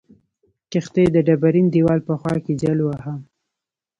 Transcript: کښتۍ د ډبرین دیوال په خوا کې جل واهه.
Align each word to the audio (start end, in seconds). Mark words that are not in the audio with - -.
کښتۍ 0.71 1.05
د 1.11 1.17
ډبرین 1.27 1.65
دیوال 1.73 1.99
په 2.07 2.13
خوا 2.19 2.35
کې 2.45 2.53
جل 2.61 2.79
واهه. 2.83 3.13